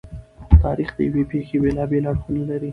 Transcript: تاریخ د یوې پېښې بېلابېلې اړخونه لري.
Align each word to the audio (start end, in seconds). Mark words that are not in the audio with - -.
تاریخ 0.63 0.89
د 0.97 0.99
یوې 1.07 1.23
پېښې 1.31 1.55
بېلابېلې 1.63 2.07
اړخونه 2.11 2.43
لري. 2.51 2.69